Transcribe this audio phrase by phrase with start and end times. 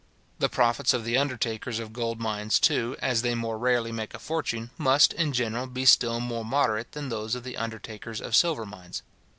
[0.39, 4.17] The profits of the undertakers of gold mines, too, as they more rarely make a
[4.17, 8.65] fortune, must, in general, be still more moderate than those of the undertakers of silver
[8.65, 9.03] mines.